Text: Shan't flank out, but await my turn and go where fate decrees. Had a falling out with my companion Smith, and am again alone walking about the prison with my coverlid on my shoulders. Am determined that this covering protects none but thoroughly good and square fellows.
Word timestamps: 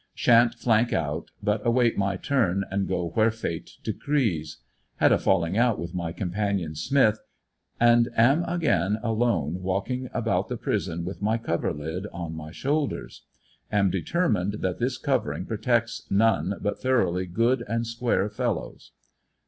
Shan't 0.15 0.55
flank 0.55 0.91
out, 0.93 1.29
but 1.43 1.61
await 1.63 1.95
my 1.95 2.17
turn 2.17 2.65
and 2.71 2.87
go 2.87 3.09
where 3.09 3.29
fate 3.29 3.73
decrees. 3.83 4.57
Had 4.95 5.11
a 5.11 5.19
falling 5.19 5.59
out 5.59 5.77
with 5.77 5.93
my 5.93 6.11
companion 6.11 6.73
Smith, 6.73 7.19
and 7.79 8.09
am 8.17 8.43
again 8.45 8.97
alone 9.03 9.61
walking 9.61 10.09
about 10.11 10.47
the 10.47 10.57
prison 10.57 11.05
with 11.05 11.21
my 11.21 11.37
coverlid 11.37 12.07
on 12.11 12.33
my 12.33 12.49
shoulders. 12.51 13.25
Am 13.71 13.91
determined 13.91 14.53
that 14.61 14.79
this 14.79 14.97
covering 14.97 15.45
protects 15.45 16.07
none 16.09 16.55
but 16.59 16.81
thoroughly 16.81 17.27
good 17.27 17.63
and 17.67 17.85
square 17.85 18.27
fellows. 18.27 18.93